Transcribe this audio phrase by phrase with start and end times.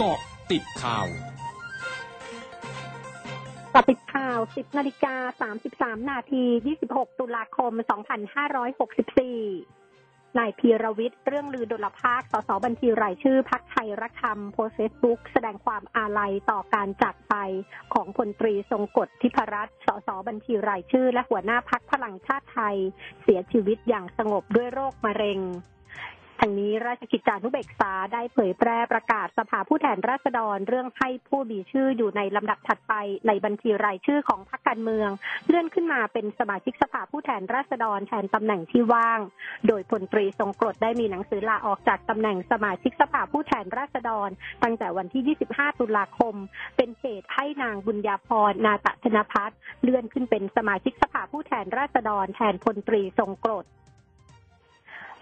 [0.00, 0.20] เกาะ
[0.52, 1.06] ติดข่าว
[3.74, 5.50] กาะติดข่าว 10นาฬิกา
[5.96, 6.44] 33 นาที
[6.82, 7.72] 26 ตุลาคม
[9.40, 17.34] 2564นายพีรวิทย์เรื่องลือดลภาค สสบัญชีรายชื่อพักไทยรักธรรมโพสเฟซบุ๊กแสดงความอาลัยต่อการจากไป
[17.94, 22.76] ของพลตรีทรงกฎทิพรัตน์ สสบัญชีรายชื่อ และหัวหน้าพักพลังชาติไทย
[23.22, 25.40] เสียชีวิตอย่างสงบด้วยโรคมะเร็ง
[26.40, 32.94] ทางนี้ราชกิจจานุเบกษาได้เผยแพร่ประกาศสภาผู้แทนราษฎร เรื่องให้ผู้มีชื่ออยู่ในลำดับถัดไป
[33.26, 35.10] ในบัญชีรายชื่อของพรรคการเมือง
[35.46, 39.20] เลื่อนขึ้นมาเป็นสมาชิกสภาผู้แทนราษฎรแทนตำแหน่งที่ว่าง
[39.68, 44.28] โดยพลตรีทรงกรดได้มีหนังสือลาออกจากตำแหน่งสมาชิกสภาผู้แทนราษฎร
[44.62, 46.34] ตั้งแต่วันที่ 25 ตุลาคม
[46.76, 53.66] เป็นเหตุให้นางบุญญาพรนาตธนพัฒน์เลื่อนขึ้นเป็นสมาชิกสภาผู้แทนราษฎร แทนพลตรีทรงกรด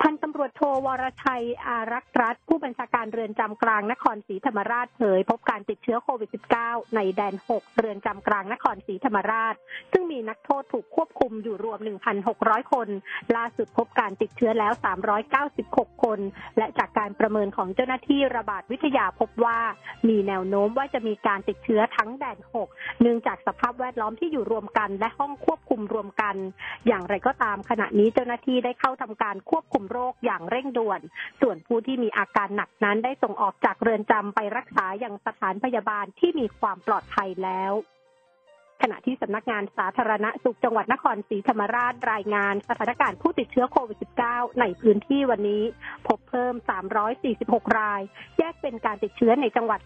[0.02, 6.30] พันตำรวจโทวรชัยอารักษ์รัฐ ผู้บัญชาการเรือนจำกลางนครศรีธรรมราชเผย พบการติดเชื้อโควิด
[6.62, 9.54] -19 ในแดน 6 เรือนจำกลางนครศรีธรรมราช
[9.92, 11.78] ซึ่งมีนักโทษถูกควบคุมอยู่รวม
[12.24, 12.88] 1,600 คน
[13.36, 14.72] ล่าสุดพบการติดเชื้อแล้ว
[15.38, 16.18] 396 คน
[16.58, 19.58] และจากการประเมินของเจ้าหน้าที่ระบาดวิทยาพบว่า
[20.08, 22.38] มีแนวโน้มว่าจะมีการติดเชื้อทั้งแดน
[22.70, 26.36] 6 เนื่องจากสภาพแวดล้อมที่อยู่รวมกัน และห้องควบคุมรวมกัน
[26.86, 31.00] อย่างไรก็ตามขณะนี้เจ้าหน้าที่ได้เข้าทำการควบคุมโรคอย่างเร่งด่วน
[31.40, 37.72] ส่วนผู้ที่มีอาการหนักนั้นได้ส่งออกจากเรือนจำไปรักษาอย่างสถานพยาบาลที่มีความปลอดภัยแล้ว
[38.82, 45.62] ขณะที่สำนักงานสาธารณสุขจังหวัดนครศรีธรรมราชรายงานสถานการณ์ผู้ติดเชื้อโควิด -19 ในพื้นที่วันนี้
[46.06, 46.54] พบเพิ่ม
[47.16, 48.00] 346 ราย
[48.38, 49.80] แยกเป็นการติดเชื้อในจังหวัด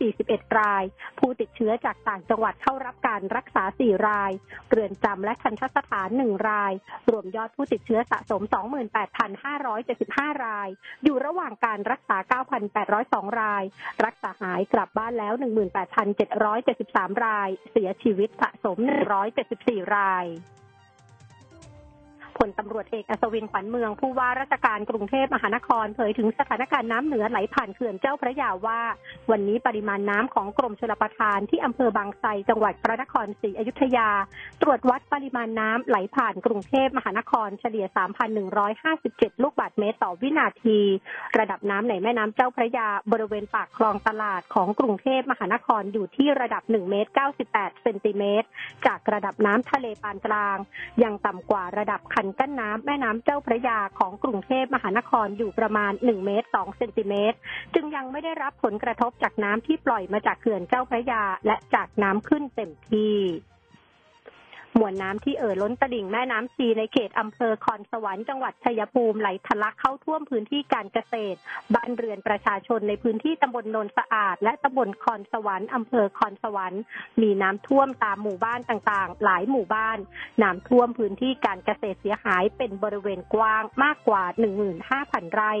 [0.00, 0.84] 341 ราย
[1.18, 4.32] ผู้ติดเชื้อจากต่างจังหวัดเข้ารับการรักษา 4 ราย
[4.70, 6.72] เรือนจำและทันทสถาน 1 ราย
[7.10, 8.42] รวมยอดผู้ติดเชื้อสะสม
[9.22, 10.68] 28,575 ราย
[11.04, 12.16] อยู่ระหว่างการรักษา
[12.76, 13.64] 9,802 ราย
[14.04, 15.34] รักษาหายกลับบ้านแล้ว
[16.08, 18.78] 18,773 ราย เสียชีวิตสะสม
[19.36, 20.26] 174 ราย
[22.38, 28.80] พลตำรวจเอกอัศวินขวัญเมือง ผู้ว่าราชการกรุงเทพมหานครเผยถึงสถานการณ์น้ำเหนือไหลผ่านเขื่อนเจ้าพระยาว่า
[29.30, 34.08] วันนี้ปริมาณน้ำของกรมชลประทานที่อำเภอบางไทรจังหวัดพระนครศรีอยุธยา
[34.62, 37.86] ตรวจวัดปริมาณน้ำไหลผ่านกรุงเทพมหานครเฉลี่ย
[38.64, 40.78] 3,157 ลูกบาศก์เมตรต่อวินาที
[41.38, 47.10] ระดับน้ำในแม่น้ำเจ้าพระยาบริเวณปากคลองตลาดของกรุงเทพมหานครอยู่ที่ระดับ1เมตร
[47.46, 48.46] 98เซนติเมตร
[48.86, 50.56] จากระดับน้ำทะเลปานกลาง
[51.02, 57.36] ยังต่ำกว่าระดับคันนกั้นน้ำแม่น้ำเจ้าพระยาของกรุงเทพมหานครอยู่ประมาณ 1 เมตร 2 เซนติเมตร
[57.74, 63.16] จึงยังไม่ได้รับผลกระทบจากน้ำที่ปล่อยมาจากเขื่อนเจ้าพระยาและจากน้ำขึ้นเต็มที่
[64.78, 71.38] มวลน้ำที่เอ่อล้นตลิ่งแม่น้ำชีในเขตอำเภอคอนสวรรค์จังหวัดชัยภูมิไหลทะลักเข้าท่วมพื้นที่การเกษตร
[71.74, 76.82] บ้านเรือนประชาชนในพื้นที่ตำบลโนนสะอาด และตำบลคอนสวรรค์อำเภอคอนสวรรค์
[77.22, 79.98] มีน้ำท่วมตามหมู่บ้านต่างๆ หลายหมู่บ้าน
[80.42, 84.22] น้ำท่วมพื้นที่การเกษตรเสียหายเป็นบริเวณกว้างมากกว่า
[84.82, 85.52] 15,000 ไร่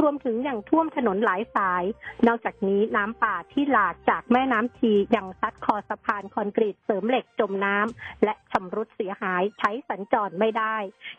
[0.00, 1.84] รวมถึงยังท่วมถนนหลายสาย
[2.26, 10.76] นอกจากนี้น้ำป่าที่หลากจากแม่น้ำชียังซัดคอสะพานคอนกรีตเสริมเหล็กจมน้ำและชำรุดเสียหายใช้สัญจรไม่ได้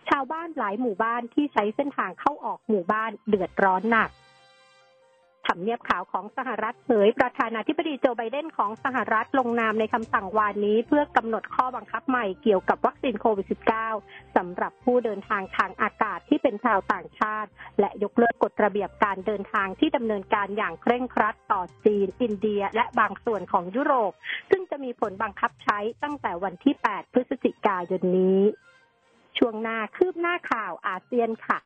[0.09, 4.09] ชาวบ้านหลายหมู่บ้านที่ใช้เส้นทางเข้าออกหมู่บ้านเดือดร้อนหนัก
[5.47, 13.47] ทำเนียบขาวของสหรัฐเผยประธานาธิบดีโจไบเดนของสหรัฐลงนามในคำสั่งวานนี้ เพื่อกำหนดข้อบังคับใหม่เกี่ยวกับวัคซีนโควิด
[13.91, 17.49] -19 สำหรับผู้เดินทางทางอากาศที่เป็นชาวต่างชาติ
[17.79, 24.11] และยกเลิกกฎระเบียบการเดินทางที่ดำเนินการอย่างเคร่งครัดต่อจีน อินเดีย และบางส่วนของยุโรป
[24.49, 28.41] ซึ่งจะมีผลบังคับใช้ตั้งแต่วันที่ 8 พฤศจิกายนนี้
[29.37, 31.59] ช่วงหน้าคืบหน้าข่าวอาเซียนค่ะ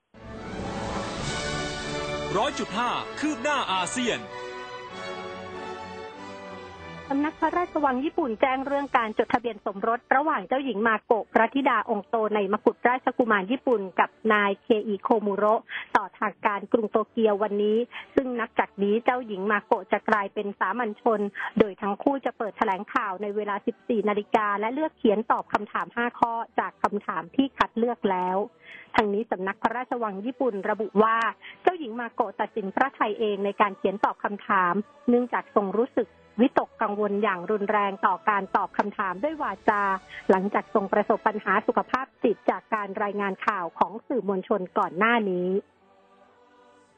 [2.38, 4.20] ร้อยจุดห้าคืบหน้าอาเซียน
[7.10, 15.62] สำนักพระราชวังญี่ปุ่นแจ้งเรื่องการจดทะเบียนสมรส ระหว่างเจ้าหญิงมาโกะพระธิดาองค์โตในมกุฎราชกุมารญี่ปุ่น กับนายเคอิโคมุโระ
[15.96, 17.78] ต่อทางการกรุงโตเกียววันนี้
[18.16, 21.20] ซึ่งนับจากนี้เจ้าหญิงมาโกะจะกลายเป็นสามัญชน
[21.60, 28.38] โดยทั้งคู่จะเปิดแถลงข่าวในเวลา 14 นาฬิกาและเลือกเขียนตอบคำถาม 5 ข้อจากคำถามที่คัดเลือกแล้ว
[28.96, 31.18] ทางนี้สำนักพระราชวังญี่ปุ่นระบุว่า
[31.62, 34.74] เจ้าหญิงมาโกะตัดสินพระไทยเองในการเขียนตอบคำถาม
[35.10, 36.08] เนื่องจากทรงรู้สึก
[36.42, 39.82] วิตกกังวลอย่างรุนแรงต่อการตอบคำถามด้วยวาจา
[40.30, 45.48] หลังจากทรงประสบปัญหาสุขภาพจิตจากการรายงานข่าวของสื่อมวลชนก่อนหน้านี้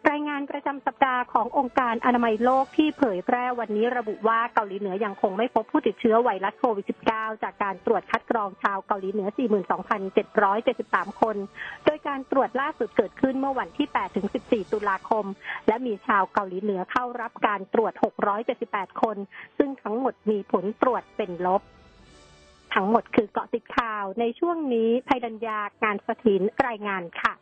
[0.09, 9.29] รายงานประจำสัปดาห์ขององค์การอนามัยโลกที่เผยแพร่วันนี้ระบุว่าเกาหลีเหนือยังคงไม่พบผู้ติดเชื้อไวรัสโควิด -19 จากการตรวจคัดกรองชาวเกาหลีเหนือ
[10.03, 11.35] 42,773 คน
[11.85, 13.87] โดยการตรวจล่าสุดเกิดขึ้นเมื่อวันที่
[14.65, 15.25] 8-14 ตุลาคม
[15.67, 17.93] และมีชาวเกาหลีเหนือเข้ารับการตรวจ
[18.47, 19.17] 678 คน
[19.57, 21.61] ซึ่งทั้งหมดมีผลตรวจเป็นลบ
[22.73, 27.35] ทั้งหมดคือเกาะติดข่าวในช่วงนี้ภัยดัญญาการสถินรายงานค่ะ